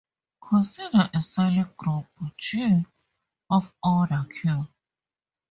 Consider 0.41 1.11
a 1.13 1.21
cyclic 1.21 1.77
group 1.77 2.07
"G" 2.39 2.87
of 3.51 3.71
order 3.83 4.25
"q". 4.41 4.67